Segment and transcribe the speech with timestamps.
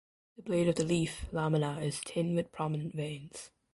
[0.35, 3.51] The blade of the leaf (lamina) is thin with prominent veins.